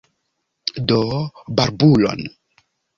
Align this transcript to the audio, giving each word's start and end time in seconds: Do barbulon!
Do 0.87 0.99
barbulon! 1.55 2.19